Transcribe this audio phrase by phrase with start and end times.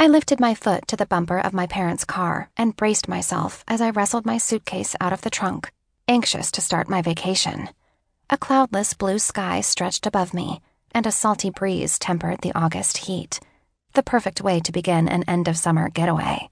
[0.00, 3.80] I lifted my foot to the bumper of my parents' car and braced myself as
[3.80, 5.72] I wrestled my suitcase out of the trunk,
[6.06, 7.68] anxious to start my vacation.
[8.30, 10.60] A cloudless blue sky stretched above me,
[10.92, 13.40] and a salty breeze tempered the August heat.
[13.94, 16.48] The perfect way to begin an end of summer getaway.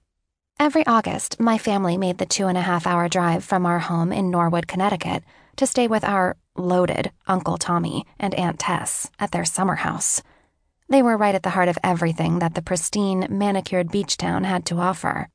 [0.59, 4.11] Every August, my family made the two and a half hour drive from our home
[4.13, 5.23] in Norwood, Connecticut,
[5.55, 10.21] to stay with our loaded Uncle Tommy and Aunt Tess at their summer house.
[10.89, 14.65] They were right at the heart of everything that the pristine, manicured beach town had
[14.67, 15.29] to offer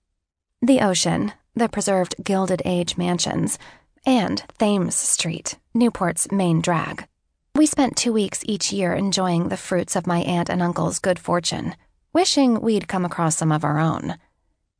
[0.61, 3.57] the ocean, the preserved Gilded Age mansions,
[4.05, 7.07] and Thames Street, Newport's main drag.
[7.55, 11.17] We spent two weeks each year enjoying the fruits of my aunt and uncle's good
[11.17, 11.75] fortune,
[12.13, 14.17] wishing we'd come across some of our own.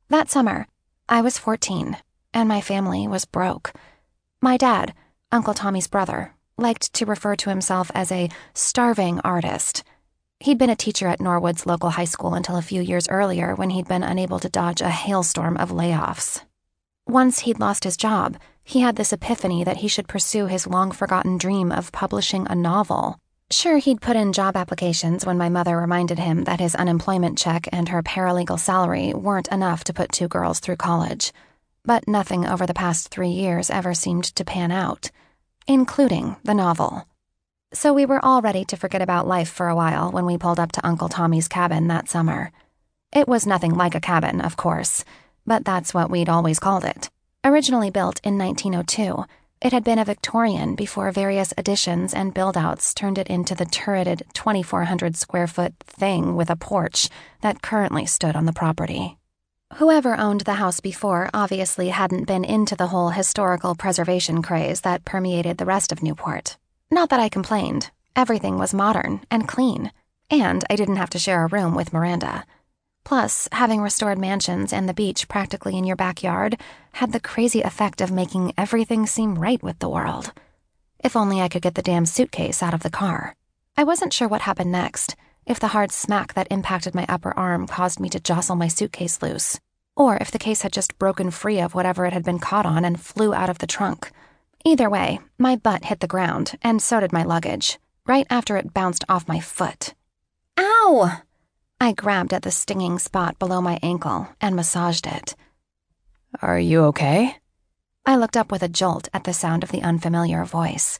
[0.08, 0.68] That summer,
[1.08, 1.96] I was 14,
[2.32, 3.72] and my family was broke.
[4.40, 4.94] My dad,
[5.32, 9.82] Uncle Tommy's brother, liked to refer to himself as a starving artist
[10.42, 13.70] He'd been a teacher at Norwood's local high school until a few years earlier when
[13.70, 16.42] he'd been unable to dodge a hailstorm of layoffs.
[17.06, 20.90] Once he'd lost his job, he had this epiphany that he should pursue his long
[20.90, 23.20] forgotten dream of publishing a novel.
[23.52, 27.68] Sure, he'd put in job applications when my mother reminded him that his unemployment check
[27.70, 31.32] and her paralegal salary weren't enough to put two girls through college.
[31.84, 35.12] But nothing over the past three years ever seemed to pan out,
[35.68, 37.06] including the novel.
[37.74, 40.60] So we were all ready to forget about life for a while when we pulled
[40.60, 42.52] up to Uncle Tommy's cabin that summer.
[43.14, 45.06] It was nothing like a cabin, of course,
[45.46, 47.08] but that's what we'd always called it.
[47.42, 49.24] Originally built in 1902,
[49.62, 54.22] it had been a Victorian before various additions and build-outs turned it into the turreted
[54.34, 57.08] 2,400 square foot thing with a porch
[57.40, 59.16] that currently stood on the property.
[59.76, 65.06] Whoever owned the house before obviously hadn't been into the whole historical preservation craze that
[65.06, 66.58] permeated the rest of Newport.
[66.92, 67.90] Not that I complained.
[68.14, 69.92] Everything was modern and clean,
[70.28, 72.44] and I didn't have to share a room with Miranda.
[73.02, 76.60] Plus, having restored mansions and the beach practically in your backyard
[76.92, 80.34] had the crazy effect of making everything seem right with the world.
[81.02, 83.36] If only I could get the damn suitcase out of the car.
[83.74, 85.16] I wasn't sure what happened next,
[85.46, 89.22] if the hard smack that impacted my upper arm caused me to jostle my suitcase
[89.22, 89.58] loose,
[89.96, 92.84] or if the case had just broken free of whatever it had been caught on
[92.84, 94.12] and flew out of the trunk.
[94.64, 98.72] Either way, my butt hit the ground, and so did my luggage, right after it
[98.72, 99.94] bounced off my foot.
[100.56, 101.20] Ow!
[101.80, 105.34] I grabbed at the stinging spot below my ankle and massaged it.
[106.40, 107.38] Are you okay?
[108.06, 110.98] I looked up with a jolt at the sound of the unfamiliar voice.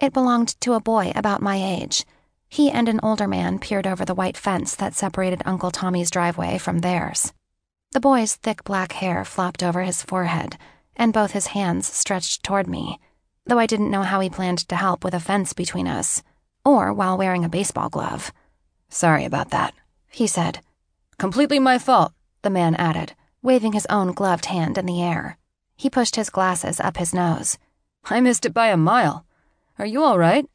[0.00, 2.04] It belonged to a boy about my age.
[2.48, 6.58] He and an older man peered over the white fence that separated Uncle Tommy's driveway
[6.58, 7.32] from theirs.
[7.92, 10.58] The boy's thick black hair flopped over his forehead,
[10.96, 12.98] and both his hands stretched toward me,
[13.46, 16.22] though I didn't know how he planned to help with a fence between us,
[16.64, 18.32] or while wearing a baseball glove.
[18.88, 19.74] Sorry about that,
[20.10, 20.60] he said.
[21.18, 22.12] Completely my fault,
[22.42, 25.38] the man added, waving his own gloved hand in the air.
[25.76, 27.58] He pushed his glasses up his nose.
[28.04, 29.26] I missed it by a mile.
[29.78, 30.46] Are you all right?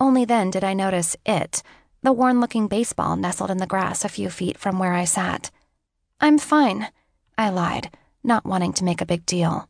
[0.00, 1.62] Only then did I notice it,
[2.02, 5.50] the worn looking baseball nestled in the grass a few feet from where I sat.
[6.20, 6.88] I'm fine,
[7.36, 7.90] I lied
[8.28, 9.68] not wanting to make a big deal.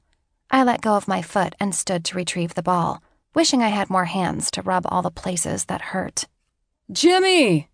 [0.51, 3.03] I let go of my foot and stood to retrieve the ball,
[3.35, 6.27] wishing I had more hands to rub all the places that hurt.
[6.93, 7.71] Jimmy!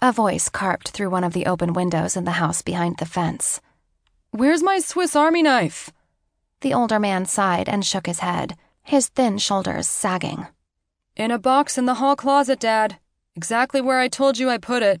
[0.00, 3.60] A voice carped through one of the open windows in the house behind the fence.
[4.30, 5.90] Where's my Swiss Army knife?
[6.60, 10.46] The older man sighed and shook his head, his thin shoulders sagging.
[11.16, 12.98] In a box in the hall closet, Dad.
[13.34, 15.00] Exactly where I told you I put it.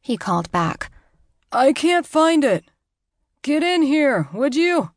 [0.00, 0.90] He called back.
[1.50, 2.64] I can't find it.
[3.46, 4.90] Get in here, would you?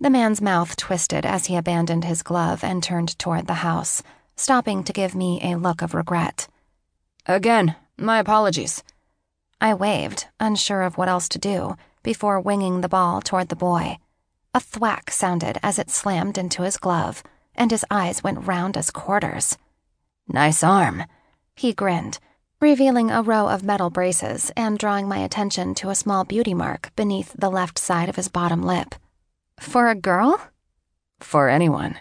[0.00, 4.02] The man's mouth twisted as he abandoned his glove and turned toward the house,
[4.34, 6.48] stopping to give me a look of regret.
[7.24, 8.82] Again, my apologies.
[9.60, 13.98] I waved, unsure of what else to do, before winging the ball toward the boy.
[14.52, 17.22] A thwack sounded as it slammed into his glove,
[17.54, 19.56] and his eyes went round as quarters.
[20.26, 21.04] Nice arm.
[21.54, 22.18] He grinned
[22.62, 26.92] revealing a row of metal braces and drawing my attention to a small beauty mark
[26.94, 28.94] beneath the left side of his bottom lip.
[29.58, 30.40] For a girl?
[31.18, 31.98] For anyone.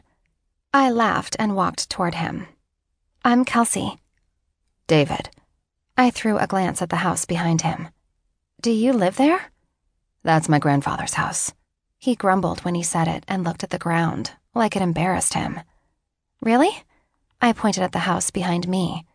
[0.72, 2.46] I laughed and walked toward him.
[3.25, 3.98] I'm Kelsey.
[4.86, 5.31] David.
[5.98, 7.88] I threw a glance at the house behind him.
[8.62, 9.52] Do you live there?
[10.22, 11.52] That's my grandfather's house.
[11.98, 15.60] He grumbled when he said it and looked at the ground, like it embarrassed him.
[16.40, 16.84] Really?
[17.42, 19.07] I pointed at the house behind me.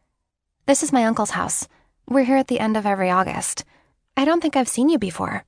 [0.66, 1.68] This is my uncle's house.
[2.08, 3.64] We're here at the end of every August.
[4.16, 5.44] I don't think I've seen you before.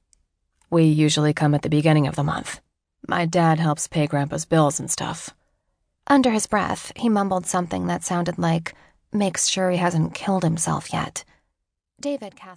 [0.71, 2.61] We usually come at the beginning of the month.
[3.09, 5.31] My dad helps pay Grandpa's bills and stuff.
[6.07, 8.77] Under his breath, he mumbled something that sounded like,
[9.13, 11.25] makes sure he hasn't killed himself yet.
[12.01, 12.57] David cast